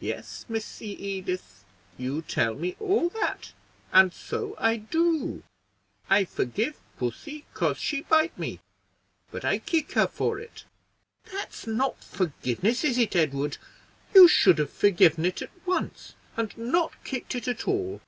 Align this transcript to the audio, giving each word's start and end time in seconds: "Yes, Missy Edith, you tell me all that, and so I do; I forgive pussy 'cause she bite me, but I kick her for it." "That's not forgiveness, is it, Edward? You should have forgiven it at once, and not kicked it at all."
"Yes, 0.00 0.44
Missy 0.48 0.88
Edith, 1.00 1.62
you 1.96 2.20
tell 2.22 2.54
me 2.56 2.74
all 2.80 3.10
that, 3.10 3.52
and 3.92 4.12
so 4.12 4.56
I 4.58 4.76
do; 4.78 5.44
I 6.10 6.24
forgive 6.24 6.80
pussy 6.98 7.44
'cause 7.54 7.78
she 7.78 8.00
bite 8.00 8.36
me, 8.36 8.58
but 9.30 9.44
I 9.44 9.58
kick 9.60 9.92
her 9.92 10.08
for 10.08 10.40
it." 10.40 10.64
"That's 11.30 11.68
not 11.68 12.02
forgiveness, 12.02 12.82
is 12.82 12.98
it, 12.98 13.14
Edward? 13.14 13.56
You 14.14 14.26
should 14.26 14.58
have 14.58 14.72
forgiven 14.72 15.24
it 15.24 15.42
at 15.42 15.52
once, 15.64 16.16
and 16.36 16.58
not 16.58 16.94
kicked 17.04 17.36
it 17.36 17.46
at 17.46 17.68
all." 17.68 18.00